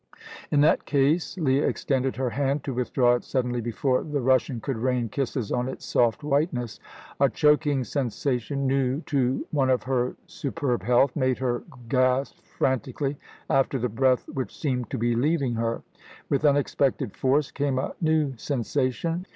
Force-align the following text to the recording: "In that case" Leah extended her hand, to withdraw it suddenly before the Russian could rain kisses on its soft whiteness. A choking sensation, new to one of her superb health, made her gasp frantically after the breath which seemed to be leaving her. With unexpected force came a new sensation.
"In 0.49 0.61
that 0.61 0.85
case" 0.87 1.37
Leah 1.37 1.67
extended 1.67 2.15
her 2.15 2.31
hand, 2.31 2.63
to 2.63 2.73
withdraw 2.73 3.13
it 3.13 3.23
suddenly 3.23 3.61
before 3.61 4.01
the 4.01 4.19
Russian 4.21 4.59
could 4.59 4.77
rain 4.77 5.09
kisses 5.09 5.51
on 5.51 5.69
its 5.69 5.85
soft 5.85 6.23
whiteness. 6.23 6.79
A 7.19 7.29
choking 7.29 7.83
sensation, 7.83 8.65
new 8.65 9.01
to 9.01 9.45
one 9.51 9.69
of 9.69 9.83
her 9.83 10.15
superb 10.25 10.81
health, 10.81 11.15
made 11.15 11.37
her 11.37 11.61
gasp 11.87 12.41
frantically 12.43 13.15
after 13.47 13.77
the 13.77 13.89
breath 13.89 14.27
which 14.29 14.57
seemed 14.57 14.89
to 14.89 14.97
be 14.97 15.15
leaving 15.15 15.53
her. 15.53 15.83
With 16.29 16.45
unexpected 16.45 17.15
force 17.15 17.51
came 17.51 17.77
a 17.77 17.93
new 18.01 18.35
sensation. 18.37 19.27